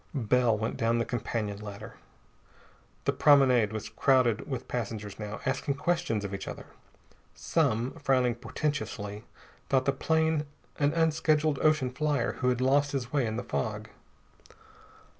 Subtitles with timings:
[0.15, 1.93] Bell went down the companion ladder.
[3.05, 6.65] The promenade was crowded with passengers now, asking questions of each other.
[7.35, 9.25] Some, frowning portentously,
[9.69, 10.47] thought the plane
[10.79, 13.89] an unscheduled ocean flier who had lost his way in the fog.